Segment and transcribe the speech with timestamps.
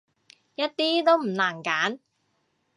[0.55, 1.99] 一啲都唔難揀